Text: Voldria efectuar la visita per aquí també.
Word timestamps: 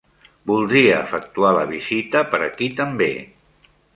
Voldria 0.51 0.95
efectuar 1.07 1.51
la 1.57 1.67
visita 1.73 2.25
per 2.33 2.39
aquí 2.47 2.73
també. 2.83 3.13